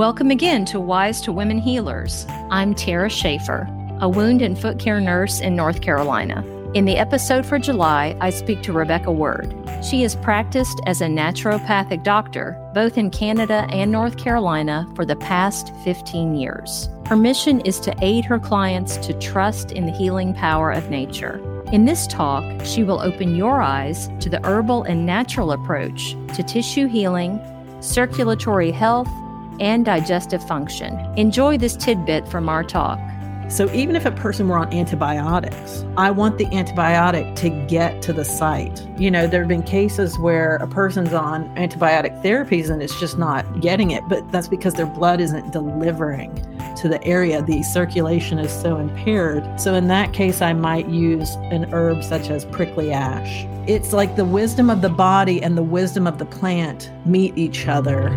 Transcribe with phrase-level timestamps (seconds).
[0.00, 2.24] Welcome again to Wise to Women Healers.
[2.50, 3.68] I'm Tara Schaefer,
[4.00, 6.42] a wound and foot care nurse in North Carolina.
[6.72, 9.54] In the episode for July, I speak to Rebecca Word.
[9.84, 15.16] She has practiced as a naturopathic doctor both in Canada and North Carolina for the
[15.16, 16.88] past 15 years.
[17.04, 21.42] Her mission is to aid her clients to trust in the healing power of nature.
[21.72, 26.42] In this talk, she will open your eyes to the herbal and natural approach to
[26.42, 27.38] tissue healing,
[27.82, 29.10] circulatory health,
[29.60, 30.98] and digestive function.
[31.16, 32.98] Enjoy this tidbit from our talk.
[33.50, 38.12] So, even if a person were on antibiotics, I want the antibiotic to get to
[38.12, 38.86] the site.
[38.96, 43.18] You know, there have been cases where a person's on antibiotic therapies and it's just
[43.18, 46.32] not getting it, but that's because their blood isn't delivering
[46.76, 47.42] to the area.
[47.42, 49.60] The circulation is so impaired.
[49.60, 53.44] So, in that case, I might use an herb such as prickly ash.
[53.68, 57.66] It's like the wisdom of the body and the wisdom of the plant meet each
[57.66, 58.10] other